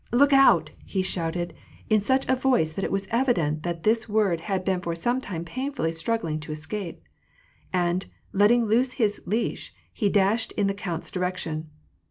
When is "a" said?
2.27-2.35